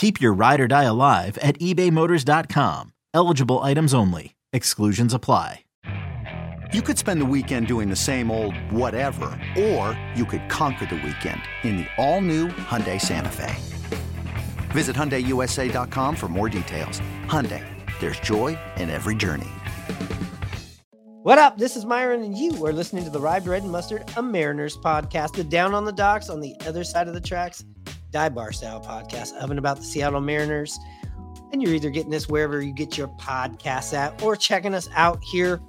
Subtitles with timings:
[0.00, 2.94] Keep your ride or die alive at ebaymotors.com.
[3.12, 4.34] Eligible items only.
[4.50, 5.66] Exclusions apply.
[6.72, 9.26] You could spend the weekend doing the same old whatever,
[9.58, 13.54] or you could conquer the weekend in the all-new Hyundai Santa Fe.
[14.70, 17.02] Visit HyundaiUSA.com for more details.
[17.26, 17.62] Hyundai,
[18.00, 19.50] there's joy in every journey.
[21.24, 21.58] What up?
[21.58, 24.78] This is Myron, and you are listening to the Rye Bread and Mustard, a Mariners
[24.78, 27.66] podcast, the Down on the Docks on the other side of the tracks
[28.10, 30.78] dive bar style podcast of and about the Seattle Mariners.
[31.52, 35.22] And you're either getting this wherever you get your podcasts at or checking us out
[35.22, 35.60] here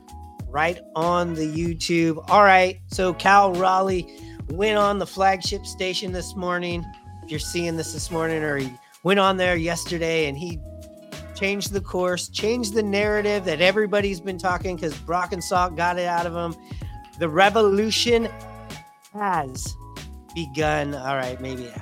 [0.48, 2.24] right on the YouTube.
[2.30, 2.80] All right.
[2.88, 4.08] So Cal Raleigh
[4.50, 6.86] went on the flagship station this morning.
[7.24, 8.72] If you're seeing this this morning, or he
[9.04, 10.60] went on there yesterday and he
[11.36, 15.98] changed the course, changed the narrative that everybody's been talking because Brock and Salk got
[15.98, 16.60] it out of him.
[17.18, 18.30] The revolution
[19.14, 19.76] has
[20.36, 20.94] begun.
[20.94, 21.74] All right, maybe it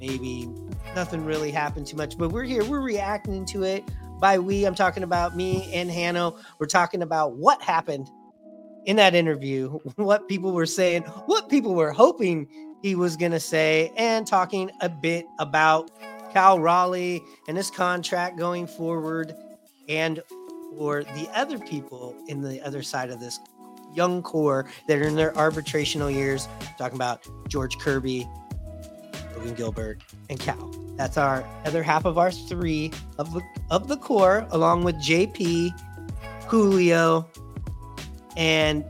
[0.00, 0.48] maybe
[0.94, 3.84] nothing really happened too much, but we're here, we're reacting to it.
[4.18, 6.38] By we, I'm talking about me and Hanno.
[6.58, 8.10] We're talking about what happened
[8.86, 12.48] in that interview, what people were saying, what people were hoping
[12.82, 15.90] he was going to say, and talking a bit about
[16.32, 19.34] Cal Raleigh and his contract going forward,
[19.88, 20.22] and
[20.76, 23.40] for the other people in the other side of this
[23.92, 28.28] young core that are in their arbitrational years, talking about George Kirby,
[29.40, 30.70] Logan Gilbert, and Cal.
[30.96, 33.40] That's our other half of our three of the
[33.70, 35.72] of the core, along with JP,
[36.46, 37.26] Julio,
[38.36, 38.84] and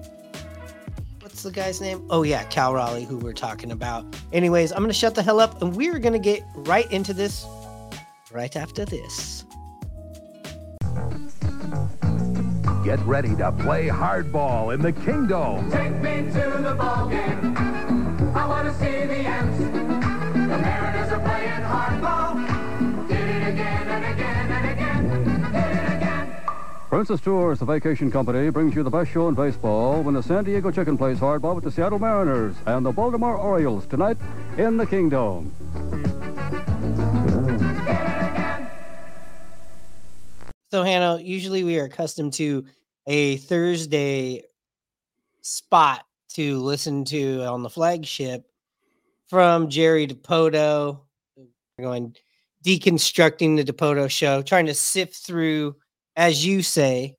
[1.21, 2.05] what's the guy's name?
[2.11, 4.05] Oh yeah, Cal Raleigh, who we're talking about.
[4.33, 7.47] Anyways, I'm gonna shut the hell up, and we're gonna get right into this
[8.33, 9.45] right after this.
[12.85, 15.71] Get ready to play hardball in the Kingdome.
[15.71, 17.57] Take me to the ball game.
[18.35, 19.70] I want to see the Ants.
[27.01, 30.45] Princess Tours, the vacation company, brings you the best show in baseball when the San
[30.45, 34.19] Diego Chicken plays hardball with the Seattle Mariners and the Baltimore Orioles tonight
[34.59, 35.51] in the Kingdome.
[40.71, 42.67] So, Hannah, usually we are accustomed to
[43.07, 44.43] a Thursday
[45.41, 46.05] spot
[46.35, 48.47] to listen to on the flagship
[49.27, 51.01] from Jerry Dipoto.
[51.81, 52.15] Going
[52.65, 55.77] deconstructing the Dipoto show, trying to sift through,
[56.17, 57.17] as you say,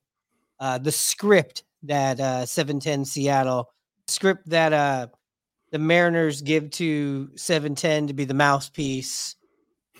[0.60, 3.70] uh, the script that uh, 710 Seattle,
[4.06, 5.08] script that uh,
[5.72, 9.36] the Mariners give to 710 to be the mouthpiece.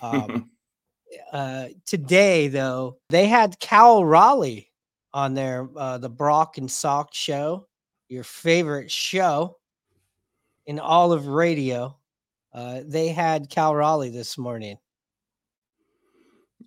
[0.01, 0.49] Um,
[1.33, 4.71] uh, today, though, they had Cal Raleigh
[5.13, 7.67] on their uh, the Brock and Salk show,
[8.07, 9.57] your favorite show
[10.65, 11.97] in all of radio.
[12.53, 14.77] Uh, they had Cal Raleigh this morning.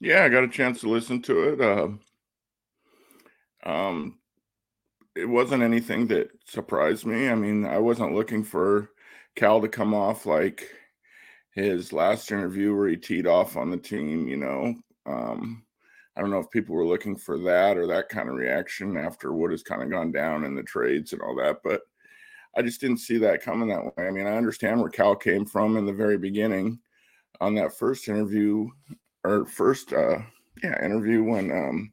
[0.00, 1.60] Yeah, I got a chance to listen to it.
[1.60, 1.88] Uh,
[3.68, 4.18] um,
[5.14, 7.28] it wasn't anything that surprised me.
[7.28, 8.90] I mean, I wasn't looking for
[9.36, 10.68] Cal to come off like
[11.52, 14.28] his last interview where he teed off on the team.
[14.28, 14.74] You know,
[15.06, 15.64] um,
[16.16, 19.32] I don't know if people were looking for that or that kind of reaction after
[19.32, 21.82] what has kind of gone down in the trades and all that, but
[22.56, 24.06] I just didn't see that coming that way.
[24.06, 26.78] I mean, I understand where Cal came from in the very beginning
[27.40, 28.66] on that first interview
[29.24, 30.18] or first uh
[30.62, 31.92] yeah, interview when um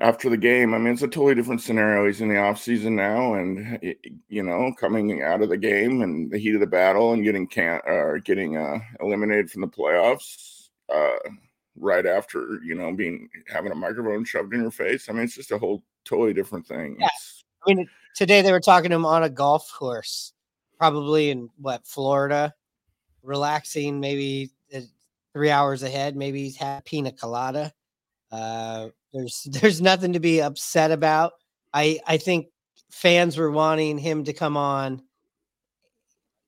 [0.00, 0.74] after the game.
[0.74, 2.06] I mean, it's a totally different scenario.
[2.06, 3.78] He's in the off season now, and
[4.28, 7.46] you know, coming out of the game and the heat of the battle, and getting
[7.46, 11.30] can or uh, getting uh, eliminated from the playoffs uh,
[11.76, 15.08] right after you know being having a microphone shoved in your face.
[15.08, 16.96] I mean, it's just a whole totally different thing.
[17.00, 17.08] Yeah.
[17.66, 20.32] I mean, today they were talking to him on a golf course,
[20.78, 22.52] probably in what Florida,
[23.22, 24.80] relaxing, maybe uh,
[25.32, 26.16] three hours ahead.
[26.16, 27.72] Maybe he's had pina colada.
[28.32, 31.34] Uh, there's there's nothing to be upset about.
[31.72, 32.48] I I think
[32.90, 35.02] fans were wanting him to come on.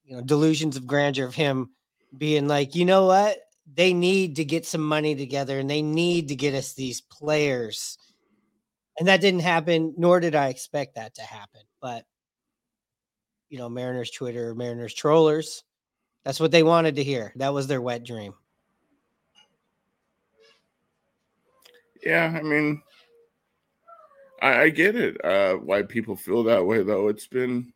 [0.05, 1.70] You know, delusions of grandeur of him
[2.17, 3.37] being like, you know what?
[3.75, 7.99] They need to get some money together and they need to get us these players.
[8.99, 11.61] And that didn't happen, nor did I expect that to happen.
[11.81, 12.05] But,
[13.49, 15.62] you know, Mariners Twitter, Mariners trollers,
[16.25, 17.33] that's what they wanted to hear.
[17.37, 18.35] That was their wet dream.
[22.05, 22.83] Yeah, I mean,
[24.43, 25.25] I, I get it.
[25.25, 27.09] Uh, why people feel that way, though.
[27.09, 27.73] It's been,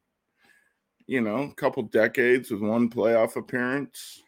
[1.06, 4.22] you know, a couple decades with one playoff appearance.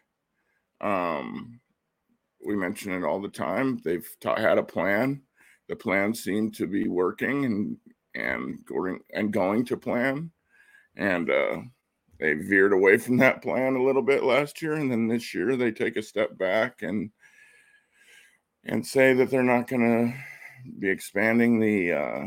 [0.81, 1.59] Um,
[2.45, 3.81] we mention it all the time.
[3.83, 5.21] They've had a plan.
[5.67, 7.77] The plan seemed to be working and
[8.13, 10.31] and going and going to plan,
[10.95, 11.57] and uh,
[12.19, 15.55] they veered away from that plan a little bit last year, and then this year
[15.55, 17.09] they take a step back and
[18.65, 20.17] and say that they're not going to
[20.79, 22.25] be expanding the uh,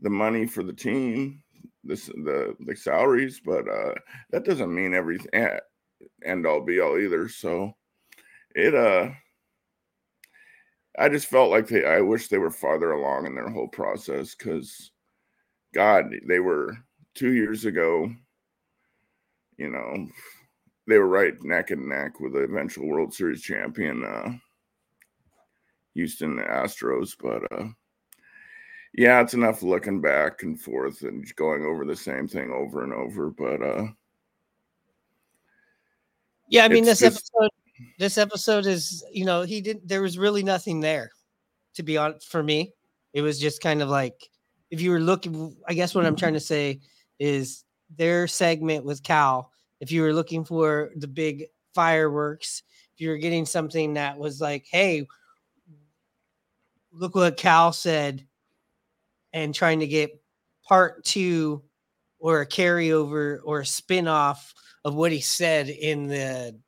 [0.00, 1.42] the money for the team,
[1.84, 3.94] this the the salaries, but uh,
[4.30, 5.58] that doesn't mean everything eh,
[6.24, 7.28] end all be all either.
[7.28, 7.74] So
[8.54, 9.10] it uh,
[10.98, 11.84] I just felt like they.
[11.84, 14.90] I wish they were farther along in their whole process because,
[15.74, 16.76] God, they were
[17.14, 18.10] two years ago.
[19.56, 20.08] You know,
[20.86, 24.04] they were right neck and neck with the eventual World Series champion.
[24.04, 24.32] Uh,
[25.94, 27.66] Houston Astros, but uh
[28.94, 32.92] yeah, it's enough looking back and forth and going over the same thing over and
[32.92, 33.86] over, but uh
[36.48, 37.50] Yeah, I mean this just- episode
[37.98, 41.10] this episode is, you know, he didn't there was really nothing there
[41.74, 42.72] to be honest for me.
[43.12, 44.28] It was just kind of like
[44.70, 46.80] if you were looking I guess what I'm trying to say
[47.18, 47.64] is
[47.96, 51.44] their segment with Cal, if you were looking for the big
[51.74, 52.62] fireworks,
[52.94, 55.06] if you were getting something that was like, hey,
[56.92, 58.26] look what Cal said,
[59.32, 60.20] and trying to get
[60.66, 61.62] part two
[62.18, 64.52] or a carryover or a spin-off
[64.84, 66.58] of what he said in the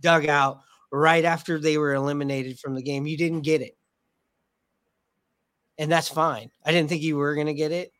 [0.00, 0.60] dugout
[0.92, 3.06] right after they were eliminated from the game.
[3.06, 3.76] You didn't get it.
[5.78, 6.50] And that's fine.
[6.64, 7.92] I didn't think you were going to get it.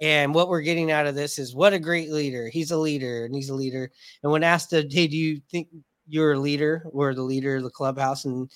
[0.00, 2.48] And what we're getting out of this is what a great leader.
[2.48, 3.90] He's a leader and he's a leader.
[4.22, 5.68] And when asked, uh, hey, do you think
[6.08, 8.24] you're a leader or the leader of the clubhouse?
[8.24, 8.50] And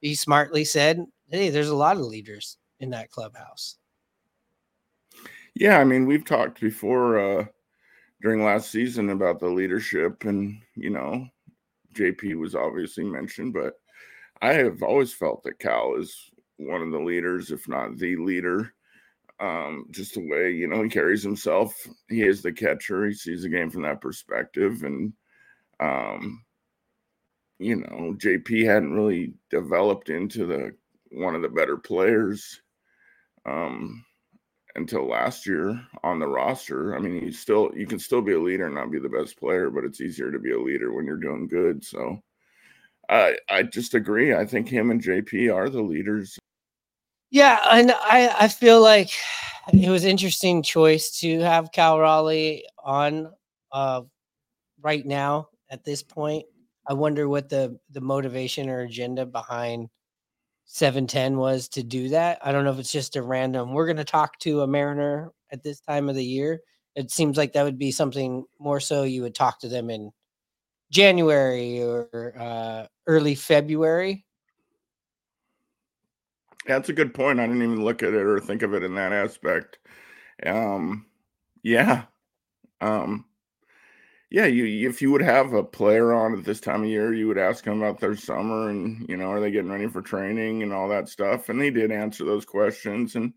[0.00, 3.76] he smartly said, hey, there's a lot of leaders in that clubhouse.
[5.54, 7.44] Yeah, I mean, we've talked before uh
[8.20, 11.28] during last season about the leadership and, you know,
[11.98, 13.74] JP was obviously mentioned, but
[14.40, 18.72] I have always felt that Cal is one of the leaders, if not the leader.
[19.40, 21.74] Um, just the way, you know, he carries himself.
[22.08, 23.06] He is the catcher.
[23.06, 24.82] He sees the game from that perspective.
[24.82, 25.12] And
[25.80, 26.44] um,
[27.58, 30.74] you know, JP hadn't really developed into the
[31.10, 32.60] one of the better players.
[33.46, 34.04] Um
[34.74, 36.96] until last year on the roster.
[36.96, 39.38] I mean, he's still you can still be a leader and not be the best
[39.38, 41.84] player, but it's easier to be a leader when you're doing good.
[41.84, 42.20] So
[43.08, 44.34] I I just agree.
[44.34, 46.38] I think him and JP are the leaders.
[47.30, 49.10] Yeah, and I I feel like
[49.72, 53.32] it was interesting choice to have Cal Raleigh on
[53.72, 54.02] uh
[54.80, 56.46] right now at this point.
[56.88, 59.88] I wonder what the the motivation or agenda behind
[60.68, 62.38] 710 was to do that.
[62.42, 65.32] I don't know if it's just a random we're going to talk to a Mariner
[65.50, 66.60] at this time of the year.
[66.94, 70.12] It seems like that would be something more so you would talk to them in
[70.90, 74.26] January or uh early February.
[76.66, 77.40] That's a good point.
[77.40, 79.78] I didn't even look at it or think of it in that aspect.
[80.44, 81.06] Um
[81.62, 82.04] yeah.
[82.80, 83.24] Um
[84.30, 87.28] yeah, you if you would have a player on at this time of year, you
[87.28, 90.62] would ask them about their summer and you know, are they getting ready for training
[90.62, 91.48] and all that stuff.
[91.48, 93.16] And they did answer those questions.
[93.16, 93.32] And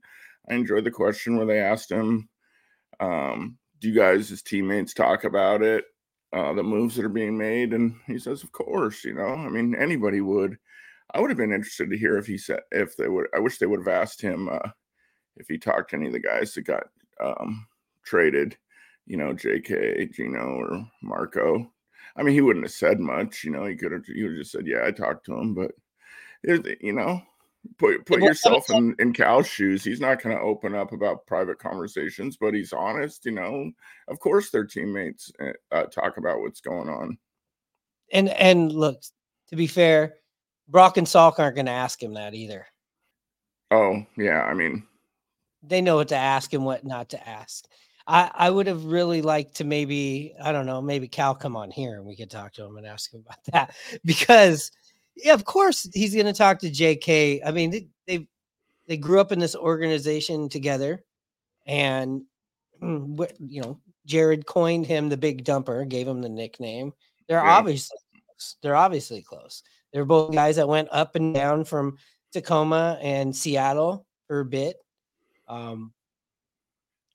[0.50, 2.28] I enjoyed the question where they asked him,
[3.00, 5.86] um, do you guys as teammates talk about it?
[6.34, 9.28] Uh, the moves that are being made, and he says, "Of course, you know.
[9.34, 10.58] I mean, anybody would.
[11.14, 13.28] I would have been interested to hear if he said if they would.
[13.36, 14.70] I wish they would have asked him uh,
[15.38, 16.84] if he talked to any of the guys that got
[17.20, 17.68] um,
[18.06, 18.58] traded.
[19.08, 21.72] You know, J.K., Gino, or Marco.
[22.16, 23.44] I mean, he wouldn't have said much.
[23.44, 24.06] You know, he could have.
[24.06, 25.72] He would have just said, "Yeah, I talked to him," but
[26.44, 27.22] it- you know.
[27.78, 29.84] Put put yourself in, in Cal's shoes.
[29.84, 33.24] He's not going to open up about private conversations, but he's honest.
[33.24, 33.72] You know,
[34.08, 37.20] of course, their teammates uh, uh, talk about what's going on.
[38.12, 39.04] And and look,
[39.50, 40.16] to be fair,
[40.70, 42.66] Brock and Salk aren't going to ask him that either.
[43.70, 44.82] Oh yeah, I mean,
[45.62, 47.66] They know what to ask and what not to ask.
[48.08, 51.72] I I would have really liked to maybe I don't know maybe Cal come on
[51.72, 54.72] here and we could talk to him and ask him about that because
[55.16, 57.42] yeah of course he's going to talk to J.K.
[57.46, 58.28] I mean they they
[58.88, 61.04] they grew up in this organization together.
[61.66, 62.24] and
[62.82, 66.94] mm, you know Jarred coined him the Big Dumper, gave him the nickname.
[67.28, 68.56] They're obviously close.
[68.62, 69.64] They're obviously close.
[69.94, 71.98] They're both guys that went up and down from
[72.34, 74.78] Tacoma and Seattle for a bit.
[75.48, 75.94] Um,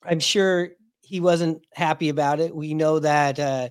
[0.08, 0.70] I'm sure
[1.02, 2.54] he wasn't happy about it.
[2.54, 3.68] We know that uh,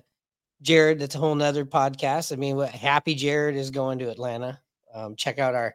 [0.62, 2.32] Jarred, that's a whole nother podcast.
[2.32, 4.60] I mean, what Happy Jarred is going to Atlanta.
[4.94, 5.74] Um, check out our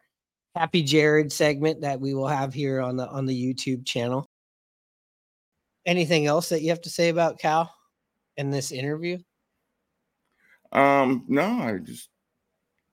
[0.55, 4.27] Happy Jarred segment that we will have here on the on the YouTube channel.
[5.85, 7.73] Anything else that you have to say about Cal
[8.37, 9.17] in this interview?
[10.71, 12.09] Um, no, I just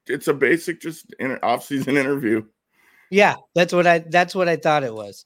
[0.06, 2.44] it's a basic just inter- off-season interview.
[3.10, 5.24] Yeah, that's what I that's what I thought it was.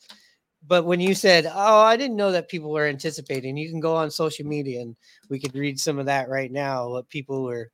[0.66, 3.96] But when you said, "Oh, I didn't know that people were anticipating," you can go
[3.96, 4.96] on social media and
[5.28, 6.88] we could read some of that right now.
[6.88, 7.70] What people were,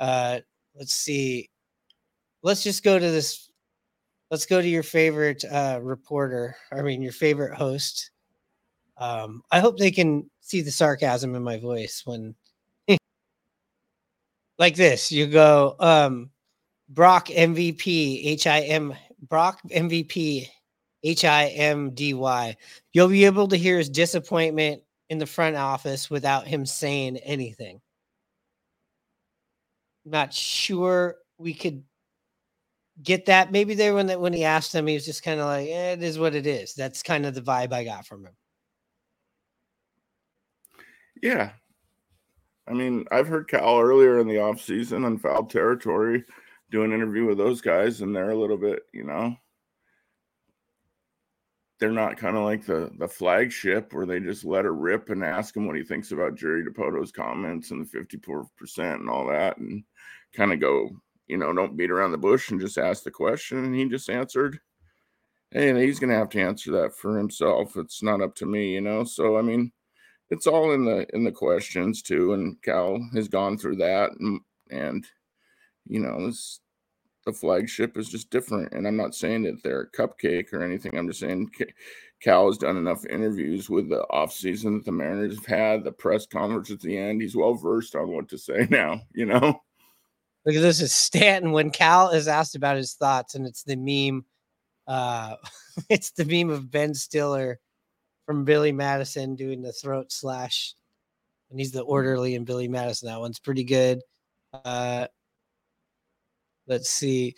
[0.00, 0.40] uh,
[0.74, 1.50] let's see,
[2.42, 3.50] let's just go to this.
[4.30, 6.56] Let's go to your favorite uh, reporter.
[6.72, 8.10] I mean, your favorite host.
[8.98, 12.34] Um, I hope they can see the sarcasm in my voice when,
[14.58, 15.12] like this.
[15.12, 16.30] You go, um,
[16.88, 18.94] Brock MVP H I M
[19.28, 20.48] Brock MVP
[21.06, 22.56] H I M D Y.
[22.92, 27.80] You'll be able to hear his disappointment in the front office without him saying anything.
[30.04, 31.84] Not sure we could
[33.02, 33.52] get that.
[33.52, 36.02] Maybe there when when he asked him, he was just kind of like, eh, "It
[36.02, 38.36] is what it is." That's kind of the vibe I got from him.
[41.22, 41.52] Yeah.
[42.68, 46.24] I mean, I've heard Cal earlier in the off season on foul territory
[46.70, 49.36] do an interview with those guys, and they're a little bit, you know,
[51.78, 55.22] they're not kind of like the the flagship where they just let her rip and
[55.24, 58.46] ask him what he thinks about Jerry Dipoto's comments and the 54%
[58.94, 59.84] and all that, and
[60.34, 60.90] kind of go,
[61.26, 63.64] you know, don't beat around the bush and just ask the question.
[63.64, 64.58] And he just answered,
[65.50, 67.76] Hey, and he's gonna have to answer that for himself.
[67.76, 69.04] It's not up to me, you know.
[69.04, 69.72] So I mean,
[70.30, 74.40] it's all in the in the questions too and cal has gone through that and
[74.70, 75.06] and
[75.86, 76.60] you know this
[77.26, 80.96] the flagship is just different and i'm not saying that they're a cupcake or anything
[80.96, 81.50] i'm just saying
[82.22, 86.26] cal has done enough interviews with the offseason that the mariners have had the press
[86.26, 89.60] conference at the end he's well versed on what to say now you know
[90.46, 93.74] Look at this is Stanton when Cal is asked about his thoughts, and it's the
[93.74, 94.24] meme.
[94.86, 95.34] Uh,
[95.90, 97.58] it's the meme of Ben Stiller
[98.26, 100.74] from Billy Madison doing the throat slash,
[101.50, 103.08] and he's the orderly in Billy Madison.
[103.08, 104.00] That one's pretty good.
[104.52, 105.08] Uh,
[106.66, 107.36] let's see.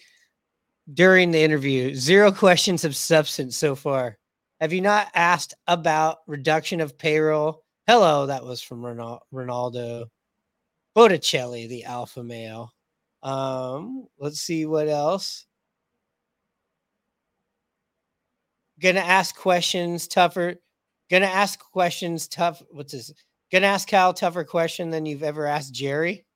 [0.92, 4.18] During the interview, zero questions of substance so far.
[4.60, 7.62] Have you not asked about reduction of payroll?
[7.86, 10.06] Hello, that was from Ronaldo
[10.94, 12.72] Botticelli, the alpha male.
[13.22, 15.46] Um, let's see what else.
[18.80, 20.56] Gonna ask questions tougher.
[21.10, 22.62] Gonna ask questions tough.
[22.70, 23.12] What's this?
[23.50, 26.26] Gonna ask Cal tougher question than you've ever asked Jerry.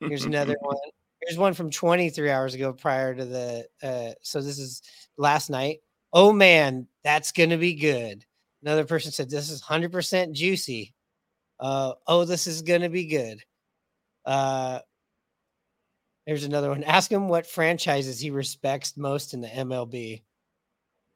[0.00, 0.76] Here's another one.
[1.22, 4.82] Here's one from 23 hours ago prior to the uh so this is
[5.16, 5.78] last night.
[6.12, 8.24] Oh man, that's gonna be good.
[8.62, 10.94] Another person said this is 100% juicy.
[11.58, 13.42] Uh oh, this is gonna be good.
[14.24, 14.80] Uh
[16.26, 16.84] Here's another one.
[16.84, 20.22] Ask him what franchises he respects most in the MLB.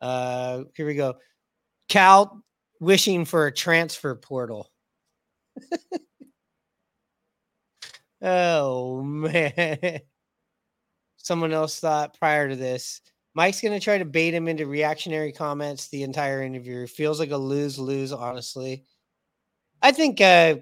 [0.01, 1.15] Uh, here we go.
[1.89, 2.43] Cal
[2.81, 4.71] wishing for a transfer portal.
[8.25, 10.01] oh man.
[11.17, 13.01] Someone else thought prior to this.
[13.35, 16.87] Mike's gonna try to bait him into reactionary comments the entire interview.
[16.87, 18.85] Feels like a lose-lose, honestly.
[19.83, 20.57] I think uh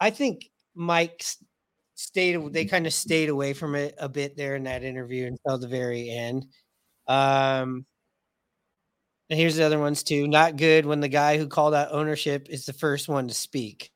[0.00, 1.38] I think Mike's
[1.96, 5.58] stayed they kind of stayed away from it a bit there in that interview until
[5.58, 6.46] the very end.
[7.08, 7.86] Um
[9.28, 10.26] and here's the other ones too.
[10.26, 13.90] Not good when the guy who called out ownership is the first one to speak.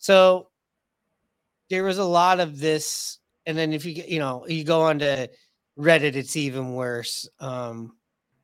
[0.00, 0.48] So
[1.70, 4.98] there was a lot of this, and then if you you know you go on
[5.00, 5.28] to
[5.78, 7.28] Reddit, it's even worse.
[7.40, 7.96] Um,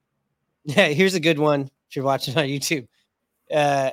[0.65, 2.87] yeah, here's a good one if you're watching on YouTube.
[3.53, 3.91] Uh,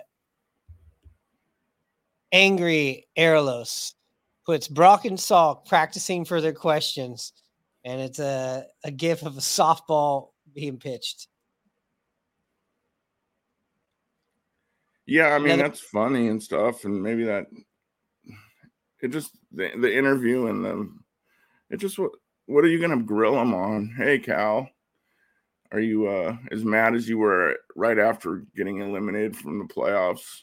[2.31, 3.93] angry Erlos
[4.45, 7.33] puts Brock and Salk practicing for their questions,
[7.83, 11.27] and it's a a gif of a softball being pitched.
[15.05, 17.45] Yeah, I mean Another- that's funny and stuff, and maybe that
[19.01, 20.89] it just the, the interview and the
[21.69, 22.11] it just what
[22.45, 23.93] what are you gonna grill him on?
[23.97, 24.69] Hey Cal,
[25.71, 30.41] are you uh as mad as you were right after getting eliminated from the playoffs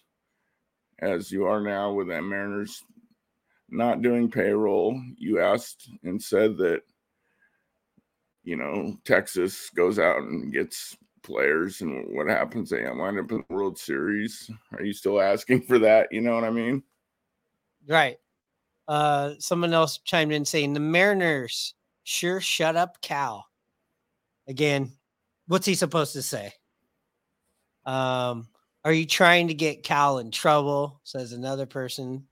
[0.98, 2.82] as you are now with that Mariners
[3.68, 5.00] not doing payroll?
[5.16, 6.82] You asked and said that
[8.44, 12.70] you know Texas goes out and gets players and what happens.
[12.70, 14.50] They wind up in the World Series.
[14.72, 16.08] Are you still asking for that?
[16.10, 16.82] You know what I mean?
[17.86, 18.18] Right.
[18.88, 21.74] Uh, someone else chimed in saying the Mariners
[22.04, 23.46] sure shut up Cal.
[24.48, 24.92] Again,
[25.46, 26.52] what's he supposed to say?
[27.86, 28.48] Um,
[28.84, 31.00] are you trying to get Cal in trouble?
[31.04, 32.26] Says another person.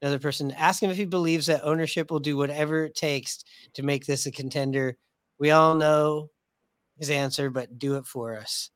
[0.00, 3.44] Another person ask him if he believes that ownership will do whatever it takes
[3.74, 4.96] to make this a contender.
[5.38, 6.30] We all know
[6.98, 8.70] his answer, but do it for us.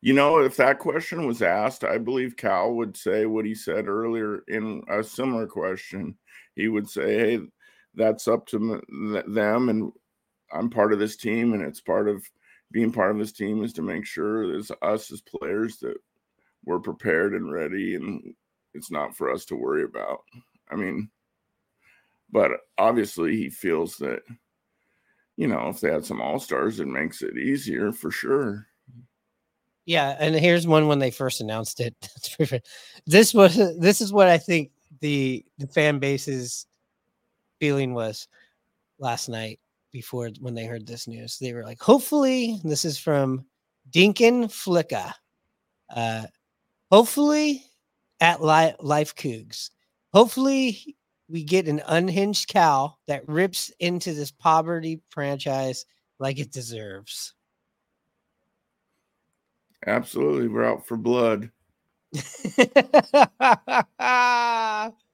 [0.00, 3.88] You know, if that question was asked, I believe Cal would say what he said
[3.88, 6.16] earlier in a similar question.
[6.54, 7.48] He would say, "Hey,
[7.94, 8.80] that's up to
[9.26, 9.92] them, and
[10.52, 12.24] I'm part of this team, and it's part of
[12.70, 15.96] being part of this team is to make sure as us as players that
[16.64, 18.34] we're prepared and ready, and
[18.74, 20.20] it's not for us to worry about."
[20.70, 21.10] I mean,
[22.30, 24.22] but obviously he feels that
[25.36, 28.67] you know if they had some all stars, it makes it easier for sure.
[29.88, 31.94] Yeah, and here's one when they first announced it.
[33.06, 36.66] this was this is what I think the the fan base's
[37.60, 38.28] feeling was
[38.98, 39.60] last night
[39.92, 41.38] before when they heard this news.
[41.38, 43.46] They were like, hopefully, this is from
[43.90, 45.14] Dinkin Flicka.
[45.94, 46.24] Uh,
[46.92, 47.64] hopefully,
[48.20, 49.70] at Li- Life Cougs,
[50.14, 50.96] hopefully
[51.28, 55.86] we get an unhinged cow that rips into this poverty franchise
[56.20, 57.34] like it deserves.
[59.86, 61.50] Absolutely, we're out for blood.
[62.14, 62.70] hey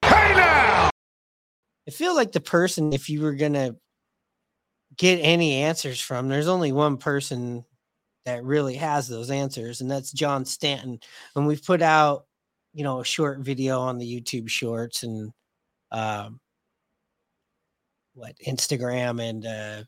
[0.03, 0.89] now!
[1.87, 3.75] I feel like the person, if you were gonna
[4.97, 7.65] get any answers from, there's only one person
[8.25, 10.99] that really has those answers, and that's John Stanton.
[11.35, 12.25] And we've put out,
[12.73, 15.31] you know, a short video on the YouTube Shorts and
[15.91, 16.39] um,
[18.15, 19.83] what Instagram and uh,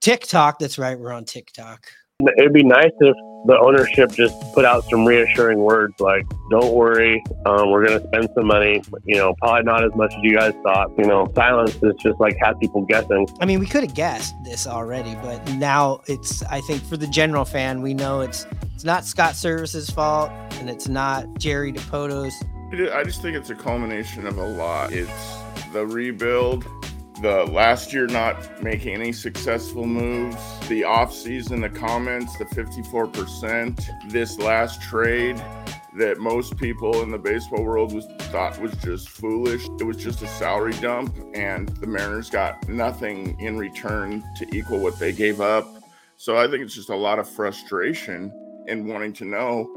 [0.00, 0.60] TikTok.
[0.60, 1.90] That's right, we're on TikTok.
[2.38, 7.22] It'd be nice if the ownership just put out some reassuring words like, don't worry,
[7.46, 10.36] um, we're going to spend some money, you know, probably not as much as you
[10.36, 10.90] guys thought.
[10.98, 13.26] You know, silence is just like had people guessing.
[13.40, 17.06] I mean, we could have guessed this already, but now it's, I think for the
[17.06, 22.34] general fan, we know it's, it's not Scott Servais's fault and it's not Jerry Dipoto's.
[22.92, 24.92] I just think it's a culmination of a lot.
[24.92, 25.36] It's
[25.72, 26.64] the rebuild,
[27.20, 30.36] the last year not making any successful moves,
[30.68, 35.36] the offseason, the comments, the 54%, this last trade
[35.96, 39.66] that most people in the baseball world was thought was just foolish.
[39.80, 44.78] It was just a salary dump, and the Mariners got nothing in return to equal
[44.78, 45.66] what they gave up.
[46.16, 48.32] So I think it's just a lot of frustration
[48.66, 49.68] in wanting to know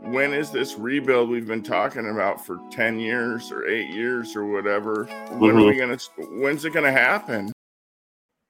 [0.00, 4.46] when is this rebuild we've been talking about for 10 years or eight years or
[4.46, 5.04] whatever?
[5.38, 5.78] When are we Mm-hmm.
[6.18, 7.52] gonna when's it gonna happen?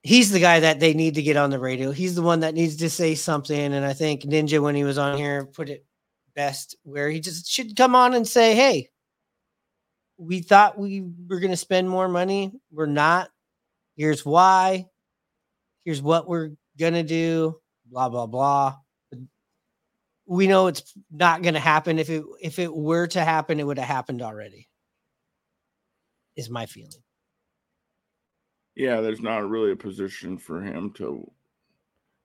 [0.03, 1.91] He's the guy that they need to get on the radio.
[1.91, 3.75] He's the one that needs to say something.
[3.75, 5.85] And I think Ninja, when he was on here, put it
[6.35, 8.89] best where he just should come on and say, Hey,
[10.17, 12.53] we thought we were going to spend more money.
[12.73, 13.29] We're not.
[13.97, 14.87] Here's why.
[15.85, 17.61] Here's what we're going to do.
[17.87, 18.77] Blah, blah, blah.
[20.31, 21.99] We know it's not going to happen.
[21.99, 24.69] If it if it were to happen, it would have happened already.
[26.37, 27.03] Is my feeling.
[28.77, 31.29] Yeah, there's not really a position for him to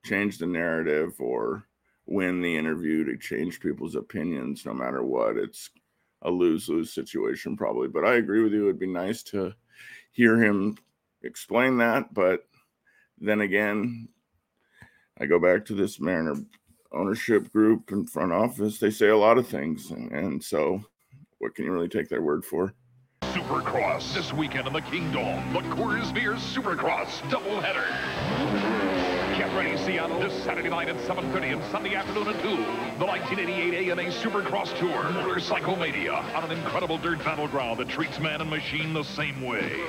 [0.04, 1.66] change the narrative or
[2.06, 5.36] win the interview to change people's opinions no matter what.
[5.36, 5.68] It's
[6.22, 7.88] a lose-lose situation probably.
[7.88, 8.66] But I agree with you.
[8.66, 9.52] It'd be nice to
[10.12, 10.78] hear him
[11.24, 12.14] explain that.
[12.14, 12.46] But
[13.18, 14.08] then again,
[15.20, 16.36] I go back to this Mariner
[16.92, 18.78] ownership group and front office.
[18.78, 19.90] They say a lot of things.
[19.90, 20.80] And, and so
[21.38, 22.74] what can you really take their word for?
[23.22, 25.52] Supercross this weekend in the Kingdome.
[25.52, 28.65] The Coors Beer Supercross doubleheader.
[29.86, 32.48] Get ready, Seattle, this Saturday night at 7.30 and Sunday afternoon at 2.
[32.98, 38.40] The 1988 AMA Supercross Tour, Motorcycle Mania, on an incredible dirt battleground that treats man
[38.40, 39.80] and machine the same way.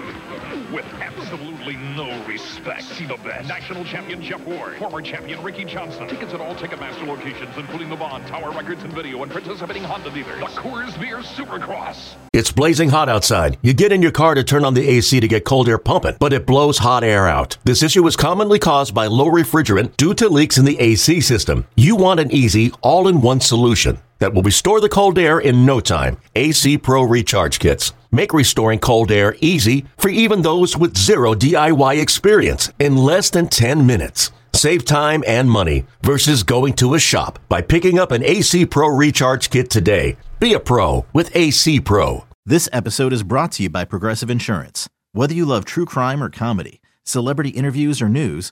[0.71, 2.83] With absolutely no respect.
[2.83, 3.47] See the best.
[3.47, 6.07] National champion Jeff Ward, former champion Ricky Johnson.
[6.07, 10.12] Tickets at all Ticketmaster locations, including the Bond, Tower Records and Video, and participating Honda
[10.12, 10.39] dealers.
[10.39, 12.15] The Coors Beer Supercross.
[12.33, 13.57] It's blazing hot outside.
[13.62, 16.17] You get in your car to turn on the AC to get cold air pumping,
[16.19, 17.57] but it blows hot air out.
[17.63, 21.65] This issue is commonly caused by low refrigerant due to leaks in the AC system.
[21.76, 25.65] You want an easy, all in one solution that will restore the cold air in
[25.65, 26.17] no time.
[26.36, 27.93] AC Pro Recharge Kits.
[28.12, 33.47] Make restoring cold air easy for even those with zero DIY experience in less than
[33.47, 34.32] 10 minutes.
[34.54, 38.88] Save time and money versus going to a shop by picking up an AC Pro
[38.88, 40.17] Recharge Kit today.
[40.39, 42.26] Be a pro with AC Pro.
[42.45, 44.88] This episode is brought to you by Progressive Insurance.
[45.12, 48.52] Whether you love true crime or comedy, celebrity interviews or news,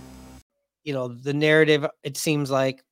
[0.83, 2.83] You know, the narrative, it seems like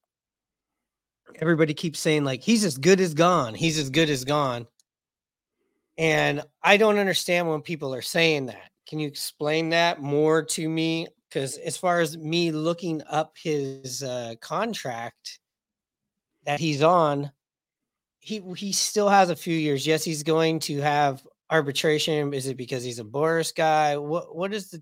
[1.35, 3.53] everybody keeps saying, like, he's as good as gone.
[3.55, 4.67] He's as good as gone.
[5.97, 8.71] And I don't understand when people are saying that.
[8.87, 11.07] Can you explain that more to me?
[11.27, 15.39] Because as far as me looking up his uh, contract
[16.45, 17.31] that he's on,
[18.19, 19.85] he he still has a few years.
[19.85, 22.33] Yes, he's going to have arbitration.
[22.33, 23.97] Is it because he's a Boras guy?
[23.97, 24.81] What what is the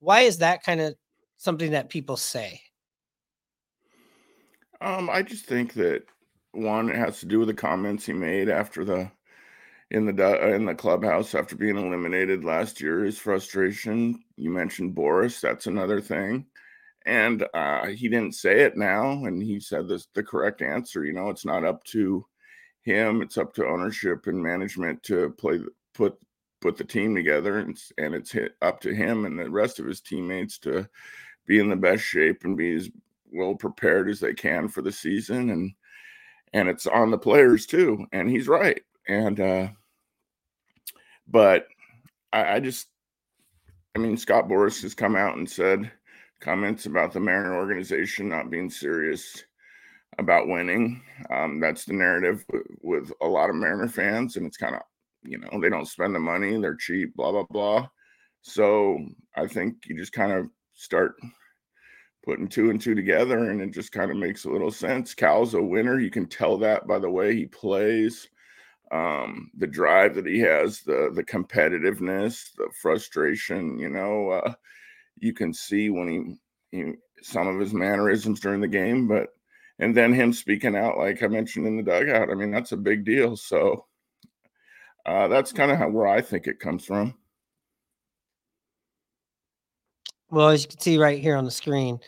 [0.00, 0.94] why is that kind of
[1.44, 2.60] something that people say?
[4.80, 6.02] Um, I just think that
[6.52, 9.10] one it has to do with the comments he made after the
[9.90, 13.04] in the in the clubhouse after being eliminated last year.
[13.04, 14.22] His frustration.
[14.36, 15.40] You mentioned Boras.
[15.40, 16.46] That's another thing.
[17.06, 21.04] And uh, he didn't say it now, and he said this the correct answer.
[21.04, 22.24] You know, it's not up to
[22.82, 25.60] him; it's up to ownership and management to play
[25.92, 26.18] put
[26.60, 30.00] put the team together, and and it's up to him and the rest of his
[30.00, 30.88] teammates to
[31.46, 32.90] be in the best shape and be as
[33.32, 35.50] well prepared as they can for the season.
[35.50, 35.72] And
[36.52, 38.06] and it's on the players too.
[38.12, 38.80] And he's right.
[39.08, 39.68] And uh,
[41.28, 41.68] but
[42.32, 42.88] I, I just,
[43.94, 45.90] I mean, Scott Boras has come out and said
[46.40, 49.44] comments about the Mariner organization not being serious
[50.18, 51.02] about winning.
[51.30, 54.82] Um, that's the narrative with, with a lot of Mariner fans, and it's kind of,
[55.22, 57.88] you know, they don't spend the money, they're cheap, blah blah blah.
[58.42, 58.98] So
[59.36, 60.48] I think you just kind of
[60.84, 61.16] start
[62.24, 65.14] putting two and two together, and it just kind of makes a little sense.
[65.14, 66.00] Cal's a winner.
[66.00, 68.28] You can tell that by the way he plays
[68.92, 73.78] um, the drive that he has, the the competitiveness, the frustration.
[73.78, 74.54] You know, uh,
[75.18, 76.38] you can see when
[76.70, 76.92] he, he
[77.22, 79.28] some of his mannerisms during the game, but
[79.78, 82.30] and then him speaking out, like I mentioned in the dugout.
[82.30, 83.36] I mean, that's a big deal.
[83.36, 83.86] So
[85.06, 87.14] uh, that's kind of where I think it comes from.
[90.34, 92.00] Well, as you can see right here on the screen,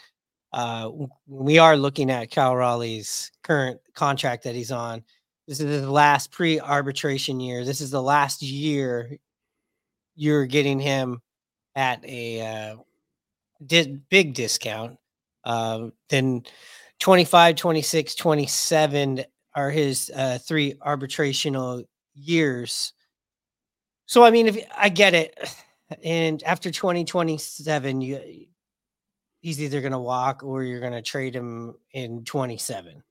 [0.53, 0.91] uh,
[1.29, 5.05] we are looking at Cal Raleigh's current contract that he's on.
[5.47, 7.65] This is his last pre-arbitration year.
[7.65, 9.17] This is the last year
[10.17, 11.23] you're getting him
[11.77, 12.77] at a uh,
[13.65, 14.99] di- big discount.
[15.45, 16.43] Uh, then
[16.99, 21.85] 25, 26, 27 are his uh, three arbitrational
[22.17, 22.93] years.
[24.07, 25.39] So I mean, if I get it,
[26.03, 28.47] and after 2027, you
[29.41, 33.03] he's either going to walk or you're going to trade him in 27.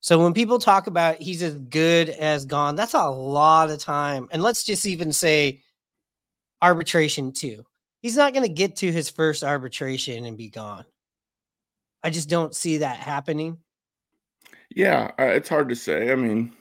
[0.00, 4.28] So when people talk about he's as good as gone, that's a lot of time.
[4.30, 5.60] And let's just even say
[6.62, 7.64] arbitration too.
[8.00, 10.86] He's not going to get to his first arbitration and be gone.
[12.02, 13.58] I just don't see that happening.
[14.74, 16.10] Yeah, uh, it's hard to say.
[16.10, 16.54] I mean,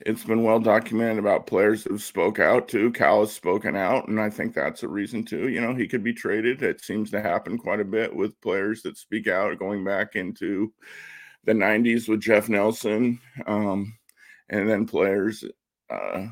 [0.00, 2.90] it's been well documented about players who've spoke out too.
[2.92, 5.48] Cal has spoken out, and I think that's a reason too.
[5.48, 6.62] You know, he could be traded.
[6.62, 10.72] It seems to happen quite a bit with players that speak out, going back into
[11.44, 13.96] the 90s with Jeff Nelson, um,
[14.48, 15.44] and then players
[15.90, 16.26] uh,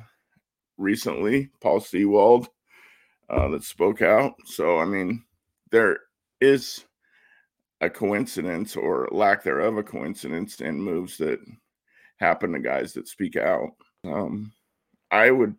[0.79, 2.49] recently, Paul Sewald,
[3.29, 4.35] uh, that spoke out.
[4.45, 5.25] So, I mean,
[5.71, 6.01] there
[6.41, 6.85] is
[7.81, 11.41] a coincidence or lack thereof a coincidence in moves that
[12.23, 13.71] happen to guys that speak out.
[14.05, 14.53] Um,
[15.11, 15.55] I would,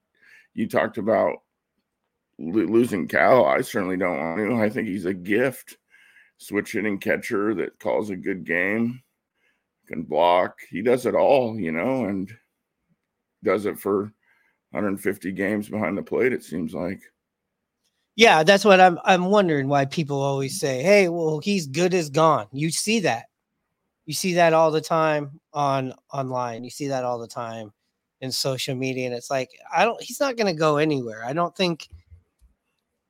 [0.54, 1.38] you talked about
[2.40, 3.46] lo- losing Cal.
[3.46, 4.56] I certainly don't want to.
[4.56, 5.78] I think he's a gift
[6.38, 9.02] switch hitting catcher that calls a good game
[9.88, 10.58] can block.
[10.70, 12.32] He does it all, you know, and
[13.44, 14.14] does it for
[14.72, 16.34] 150 games behind the plate.
[16.34, 17.02] It seems like.
[18.16, 19.00] Yeah, that's what I'm.
[19.04, 23.26] I'm wondering why people always say, "Hey, well, he's good as gone." You see that,
[24.06, 26.64] you see that all the time on online.
[26.64, 27.72] You see that all the time
[28.22, 30.02] in social media, and it's like, I don't.
[30.02, 31.24] He's not going to go anywhere.
[31.26, 31.90] I don't think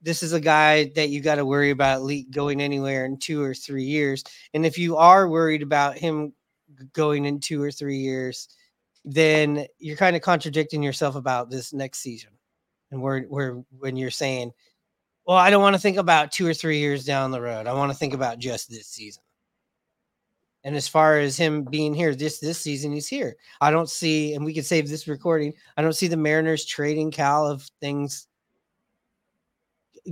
[0.02, 3.54] this is a guy that you got to worry about going anywhere in two or
[3.54, 4.24] three years.
[4.54, 6.34] And if you are worried about him
[6.92, 8.50] going in two or three years,
[9.06, 12.32] then you're kind of contradicting yourself about this next season.
[12.92, 14.52] And where where when you're saying,
[15.26, 17.66] well, I don't want to think about two or three years down the road.
[17.66, 19.24] I want to think about just this season.
[20.64, 23.36] And as far as him being here this this season, he's here.
[23.60, 25.54] I don't see, and we could save this recording.
[25.76, 28.28] I don't see the Mariners trading Cal if things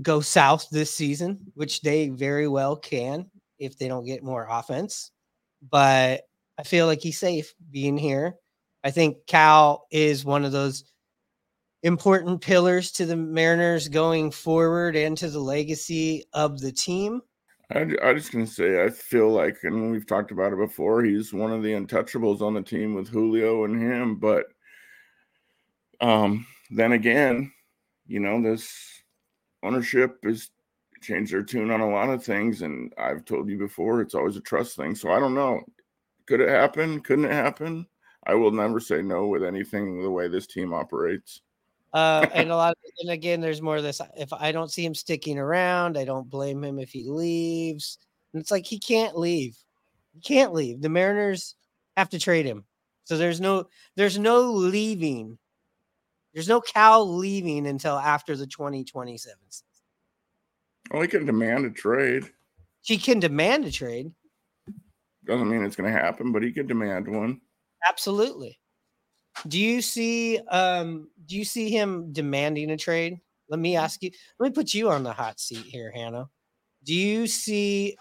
[0.02, 5.12] go south this season, which they very well can if they don't get more offense.
[5.70, 6.24] But
[6.58, 8.36] I feel like he's safe being here.
[8.84, 10.84] I think Cal is one of those
[11.84, 17.22] important pillars to the Mariners going forward and to the legacy of the team.
[17.74, 21.04] I, I just gonna say I feel like, and we've talked about it before.
[21.04, 24.16] He's one of the untouchables on the team with Julio and him.
[24.16, 24.46] But
[26.02, 27.52] um, then again,
[28.08, 29.04] you know, this
[29.64, 30.50] ownership has
[31.02, 34.36] changed their tune on a lot of things, and I've told you before, it's always
[34.36, 34.96] a trust thing.
[34.96, 35.62] So I don't know.
[36.28, 37.02] Could it happen?
[37.02, 37.88] Couldn't it happen?
[38.28, 41.42] I will never say no with anything the way this team operates.
[41.94, 44.00] Uh, and a lot, of, and again, there's more of this.
[44.18, 47.98] If I don't see him sticking around, I don't blame him if he leaves.
[48.34, 49.58] And it's like he can't leave.
[50.14, 50.82] He can't leave.
[50.82, 51.56] The Mariners
[51.98, 52.64] have to trade him.
[53.04, 55.38] So there's no, there's no leaving.
[56.34, 59.66] There's no Cal leaving until after the 2027 season.
[60.92, 62.30] Well, he can demand a trade.
[62.84, 64.12] He can demand a trade.
[65.26, 67.42] Doesn't mean it's going to happen, but he could demand one.
[67.88, 68.60] Absolutely.
[69.48, 73.20] Do you see um do you see him demanding a trade?
[73.50, 76.30] Let me ask you, let me put you on the hot seat here, Hannah.
[76.84, 77.98] Do you see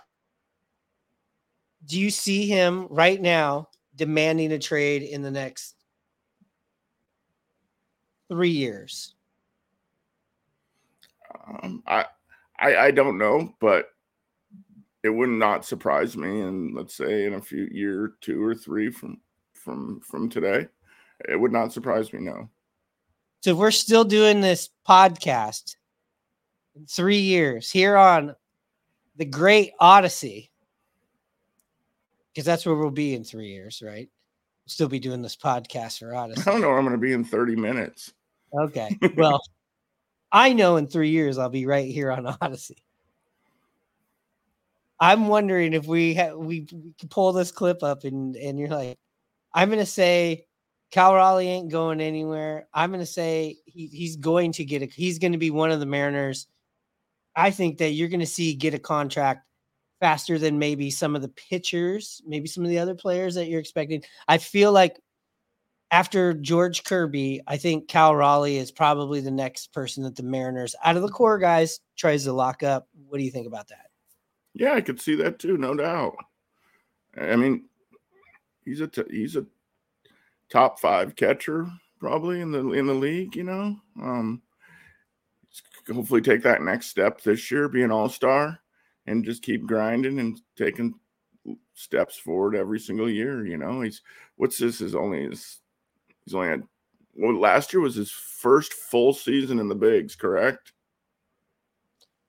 [1.86, 5.76] do you see him right now demanding a trade in the next
[8.28, 9.14] three years?
[11.46, 12.06] Um, I,
[12.58, 13.86] I I don't know, but
[15.02, 16.40] it would not surprise me.
[16.42, 19.20] And let's say in a few year, two or three from
[19.54, 20.68] from from today,
[21.28, 22.20] it would not surprise me.
[22.20, 22.48] No.
[23.42, 25.76] So if we're still doing this podcast
[26.76, 28.34] in three years here on
[29.16, 30.50] the Great Audacy,
[32.32, 34.08] because that's where we'll be in three years, right?
[34.08, 36.46] We'll still be doing this podcast for Audacy.
[36.46, 36.68] I don't know.
[36.68, 38.12] where I'm going to be in 30 minutes.
[38.58, 38.96] Okay.
[39.16, 39.42] Well,
[40.32, 42.76] I know in three years I'll be right here on Audacy.
[45.00, 48.98] I'm wondering if we ha- we, we pull this clip up and and you're like,
[49.54, 50.44] I'm gonna say
[50.90, 52.66] Cal Raleigh ain't going anywhere.
[52.74, 55.86] I'm gonna say he, he's going to get a he's gonna be one of the
[55.86, 56.46] Mariners.
[57.36, 59.46] I think that you're gonna see get a contract
[60.00, 63.60] faster than maybe some of the pitchers, maybe some of the other players that you're
[63.60, 64.02] expecting.
[64.26, 64.98] I feel like
[65.90, 70.74] after George Kirby, I think Cal Raleigh is probably the next person that the Mariners,
[70.84, 72.88] out of the core guys, tries to lock up.
[73.08, 73.90] What do you think about that?
[74.54, 76.16] Yeah, I could see that too, no doubt.
[77.20, 77.64] I mean,
[78.64, 79.46] he's a t- he's a
[80.50, 83.36] top five catcher probably in the in the league.
[83.36, 84.42] You know, um,
[85.92, 88.58] hopefully take that next step this year, be an all star,
[89.06, 90.94] and just keep grinding and taking
[91.74, 93.46] steps forward every single year.
[93.46, 94.02] You know, he's
[94.36, 95.60] what's this is only his
[96.24, 96.62] he's only had
[97.14, 100.72] well last year was his first full season in the bigs, correct?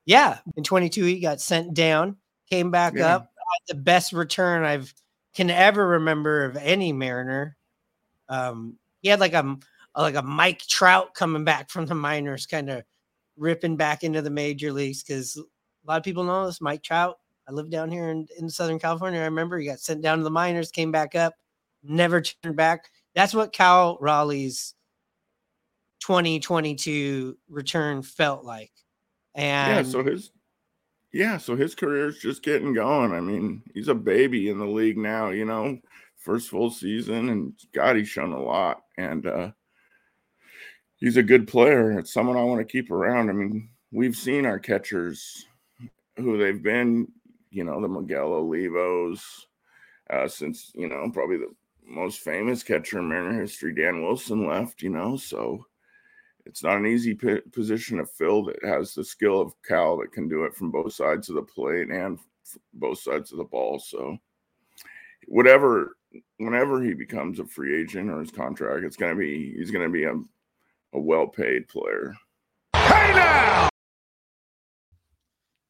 [0.06, 2.18] Yeah, in 22 he got sent down,
[2.50, 3.16] came back Yeah.
[3.16, 3.28] up.
[3.68, 4.94] The best return I've
[5.36, 7.58] can ever remember of any Mariner.
[8.32, 9.58] Um, he had like a
[9.96, 12.84] like a Mike Trout coming back from the minors, kind of
[13.38, 15.42] ripping back into the major leagues because a
[15.88, 17.20] lot of people know this Mike Trout.
[17.48, 19.20] I live down here in, in Southern California.
[19.20, 21.34] I remember he got sent down to the minors, came back up,
[21.84, 22.90] never turned back.
[23.14, 24.76] That's what Cal Raleigh's
[26.02, 28.72] 2022 return felt like.
[29.36, 30.32] And yeah, so his
[31.12, 33.12] yeah, so his career's just getting going.
[33.12, 35.78] I mean, he's a baby in the league now, you know,
[36.22, 38.84] first full season, and God, he's shown a lot.
[38.98, 39.52] And uh
[41.02, 41.98] he's a good player.
[42.00, 43.30] It's someone I want to keep around.
[43.30, 45.46] I mean, we've seen our catchers
[46.16, 47.08] who they've been,
[47.50, 49.22] you know, the Miguel Olivos,
[50.10, 51.54] uh, since, you know, probably the
[51.86, 55.66] most famous catcher in Mariner history, Dan Wilson left, you know, so
[56.46, 60.12] it's not an easy p- position to fill that has the skill of Cal that
[60.12, 62.20] can do it from both sides of the plate and
[62.74, 63.80] both sides of the ball.
[63.80, 64.18] So,
[65.28, 65.98] whatever,
[66.38, 69.86] whenever he becomes a free agent or his contract, it's going to be, he's going
[69.86, 70.14] to be a,
[70.94, 72.14] a well paid player.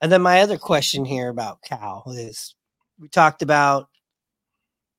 [0.01, 2.55] And then my other question here about Cal is
[2.99, 3.87] we talked about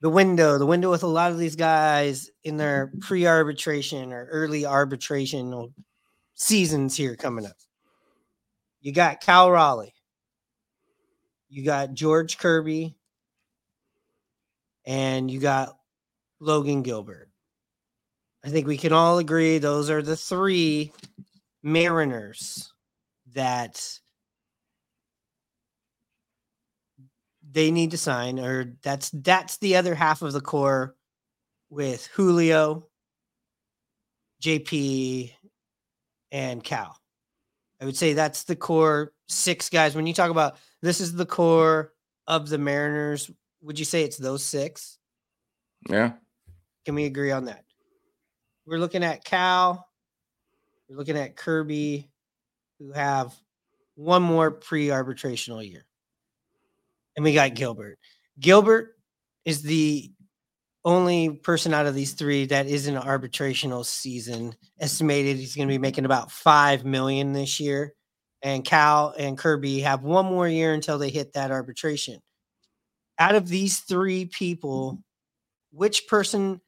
[0.00, 4.26] the window, the window with a lot of these guys in their pre arbitration or
[4.26, 5.72] early arbitration
[6.34, 7.56] seasons here coming up.
[8.80, 9.94] You got Cal Raleigh,
[11.48, 12.96] you got George Kirby,
[14.84, 15.76] and you got
[16.40, 17.28] Logan Gilbert.
[18.44, 20.92] I think we can all agree those are the three
[21.62, 22.72] Mariners
[23.34, 23.98] that
[27.52, 30.96] they need to sign or that's that's the other half of the core
[31.70, 32.88] with Julio,
[34.42, 35.32] JP
[36.30, 36.98] and Cal.
[37.80, 41.26] I would say that's the core six guys when you talk about this is the
[41.26, 41.92] core
[42.26, 43.30] of the Mariners,
[43.62, 44.98] would you say it's those six?
[45.88, 46.12] Yeah.
[46.84, 47.64] Can we agree on that?
[48.66, 49.88] we're looking at Cal,
[50.88, 52.10] we're looking at Kirby,
[52.78, 53.34] who have
[53.94, 55.84] one more pre-arbitrational year.
[57.16, 57.56] And we got mm.
[57.56, 57.98] Gilbert.
[58.40, 58.96] Gilbert
[59.44, 60.10] is the
[60.84, 64.54] only person out of these three that is in an arbitrational season.
[64.80, 67.94] Estimated he's going to be making about five million this year.
[68.42, 72.18] And Cal and Kirby have one more year until they hit that arbitration.
[73.22, 75.00] Out of these three people,
[75.70, 76.60] which person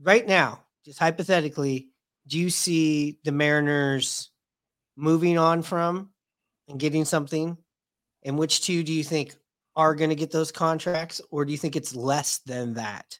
[0.00, 1.88] right now, just hypothetically,
[2.28, 4.30] do you see the Mariners
[4.94, 6.10] moving on from
[6.68, 7.58] and getting something?
[8.22, 9.34] And which two do you think
[9.74, 13.18] are going to get those contracts, or do you think it's less than that?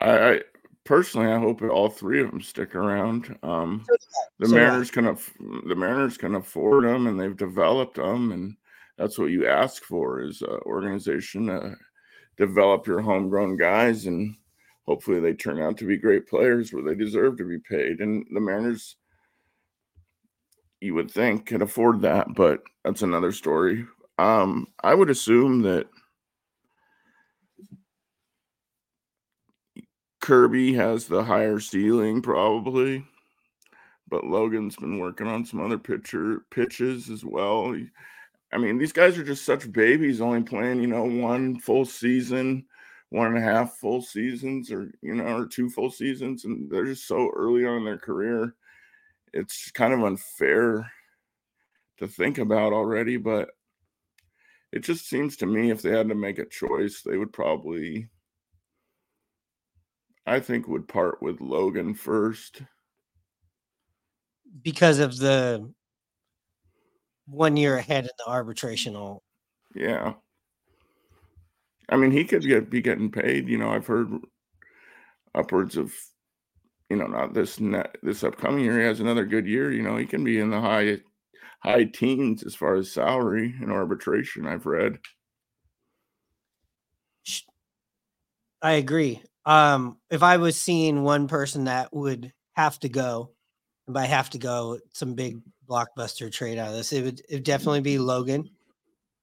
[0.00, 0.40] I, I
[0.84, 3.36] personally, I hope all three of them stick around.
[3.42, 3.84] Um,
[4.38, 4.54] the So.
[4.54, 8.56] Mariners can aff- the Mariners can afford them, and they've developed them, and
[8.98, 11.74] that's what you ask for is uh, organization to
[12.36, 14.36] develop your homegrown guys, and
[14.86, 18.00] hopefully they turn out to be great players where they deserve to be paid.
[18.00, 18.96] And the Mariners,
[20.80, 23.86] you would think, can afford that, but that's another story.
[24.18, 25.86] Um, I would assume that
[30.20, 33.04] Kirby has the higher ceiling, probably,
[34.08, 37.72] but Logan's been working on some other pitcher pitches as well.
[37.72, 37.90] He-
[38.54, 42.64] I mean, these guys are just such babies, only playing, you know, one full season,
[43.10, 46.84] one and a half full seasons, or you know, or two full seasons, and they're
[46.84, 48.54] just so early on in their career.
[49.32, 50.88] It's kind of unfair
[51.98, 53.50] to think about already, but
[54.70, 58.08] it just seems to me if they had to make a choice, they would probably,
[60.26, 62.62] I think, would part with Logan first.
[64.62, 65.72] Because of the
[67.26, 69.20] one year ahead in the arbitrational.
[69.74, 70.14] Yeah.
[71.88, 73.48] I mean, he could get be getting paid.
[73.48, 74.08] You know, I've heard
[75.34, 75.92] upwards of,
[76.88, 78.80] you know, not this net this upcoming year.
[78.80, 79.70] He has another good year.
[79.70, 80.98] You know, he can be in the high
[81.60, 84.46] high teens as far as salary and arbitration.
[84.46, 84.98] I've read.
[88.62, 89.22] I agree.
[89.44, 93.32] Um, if I was seeing one person that would have to go,
[93.86, 97.44] and by have to go, some big blockbuster trade out of this, it would it
[97.44, 98.48] definitely be Logan,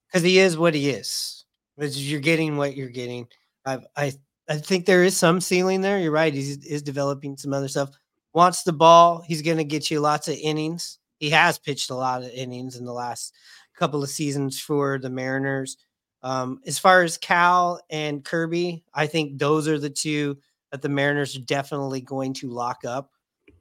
[0.08, 1.46] because he is what he is.
[1.78, 3.28] You're getting what you're getting.
[3.66, 4.14] I I
[4.50, 6.00] I think there is some ceiling there.
[6.00, 6.34] You're right.
[6.34, 7.90] He is developing some other stuff.
[8.34, 9.24] Wants the ball.
[9.26, 11.00] He's going to get you lots of innings.
[11.18, 13.34] He has pitched a lot of innings in the last
[13.76, 15.78] couple of seasons for the Mariners.
[16.24, 20.38] Um, as far as Cal and Kirby, I think those are the two
[20.72, 23.12] that the Mariners are definitely going to lock up.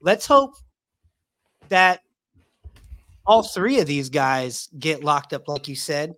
[0.01, 0.55] Let's hope
[1.69, 2.01] that
[3.27, 6.15] all three of these guys get locked up, like you said.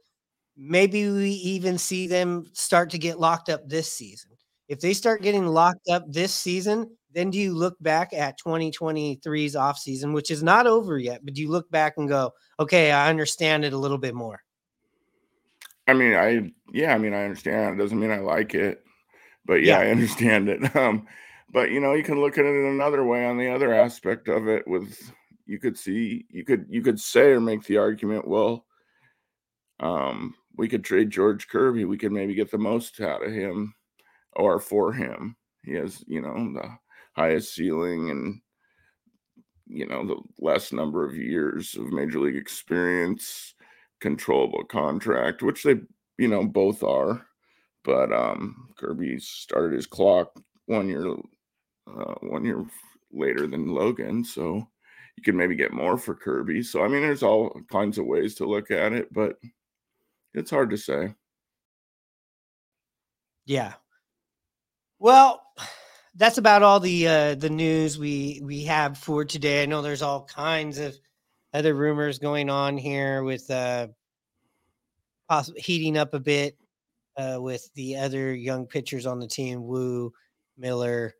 [0.56, 4.30] Maybe we even see them start to get locked up this season.
[4.68, 9.54] If they start getting locked up this season, then do you look back at 2023's
[9.54, 13.10] offseason, which is not over yet, but do you look back and go, okay, I
[13.10, 14.40] understand it a little bit more?
[15.88, 17.74] I mean, I yeah, I mean, I understand.
[17.74, 18.82] It doesn't mean I like it,
[19.44, 19.88] but yeah, Yeah.
[19.88, 20.74] I understand it.
[20.76, 21.06] Um,
[21.50, 24.28] but you know, you can look at it in another way on the other aspect
[24.28, 24.66] of it.
[24.66, 25.12] With
[25.52, 28.64] you could see, you could you could say or make the argument, well,
[29.80, 31.84] um, we could trade George Kirby.
[31.84, 33.74] We could maybe get the most out of him
[34.32, 35.36] or for him.
[35.62, 36.78] He has, you know, the
[37.14, 38.40] highest ceiling and
[39.66, 43.54] you know the less number of years of major league experience
[44.00, 45.76] controllable contract which they
[46.18, 47.26] you know both are
[47.84, 50.32] but um kirby started his clock
[50.66, 51.14] one year
[51.86, 52.64] uh, one year
[53.12, 54.66] later than logan so
[55.16, 58.34] you could maybe get more for kirby so i mean there's all kinds of ways
[58.34, 59.36] to look at it but
[60.34, 61.14] it's hard to say
[63.46, 63.74] Yeah.
[64.98, 65.42] Well,
[66.14, 69.62] that's about all the uh the news we we have for today.
[69.62, 70.96] I know there's all kinds of
[71.54, 73.88] other rumors going on here with uh
[75.56, 76.56] heating up a bit
[77.16, 80.12] uh with the other young pitchers on the team, Woo,
[80.56, 81.14] Miller,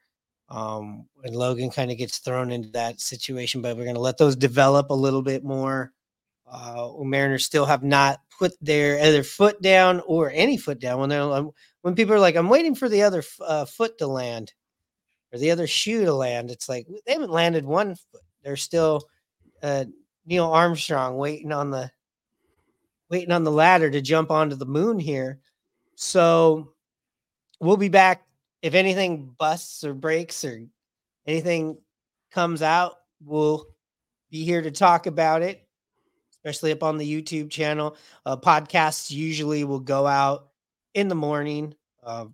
[0.53, 4.19] um and Logan kind of gets thrown into that situation, but we're going to let
[4.19, 5.93] those develop a little bit more.
[6.47, 11.09] Uh Mariners still have not put their other foot down or any foot down when
[11.09, 14.53] they're um, when people are like, I'm waiting for the other uh, foot to land
[15.33, 16.51] or the other shoe to land.
[16.51, 18.23] It's like they haven't landed one foot.
[18.43, 19.09] They're still
[19.63, 19.87] uh,
[20.27, 21.91] Neil Armstrong waiting on the
[23.11, 25.39] waiting on the ladder to jump onto the moon here.
[25.95, 26.73] So
[27.61, 28.25] we'll be back
[28.63, 30.63] if anything busts or breaks or
[31.27, 31.79] anything
[32.31, 32.95] comes out.
[33.25, 33.67] We'll
[34.31, 35.67] be here to talk about it,
[36.33, 37.97] especially up on the YouTube channel.
[38.25, 40.49] Uh, podcasts usually will go out
[40.95, 41.75] in the morning.
[42.03, 42.27] Uh,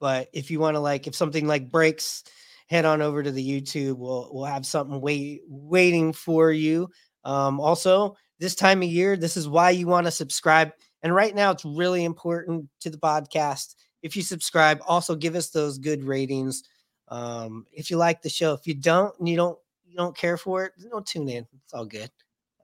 [0.00, 2.22] But if you want to like, if something like breaks,
[2.68, 3.96] head on over to the YouTube.
[3.96, 6.90] We'll we'll have something wait waiting for you.
[7.24, 10.70] Um, also, this time of year, this is why you want to subscribe.
[11.02, 13.74] And right now, it's really important to the podcast.
[14.02, 16.64] If you subscribe, also give us those good ratings.
[17.08, 20.36] Um, if you like the show, if you don't, and you don't you don't care
[20.36, 21.46] for it, don't tune in.
[21.64, 22.10] It's all good.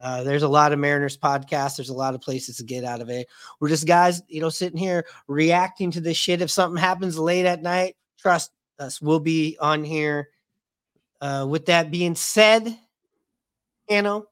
[0.01, 1.76] Uh, there's a lot of Mariners podcasts.
[1.76, 3.26] There's a lot of places to get out of it.
[3.59, 6.43] We're just guys, you know, sitting here reacting to this shit.
[6.43, 10.28] If something happens late at night, trust us, we'll be on here.
[11.20, 12.76] Uh, with that being said,
[13.89, 14.26] you know,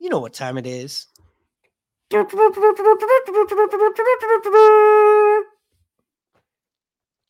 [0.00, 1.06] you know what time it is.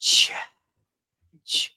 [0.04, 0.34] 切
[1.46, 1.72] 切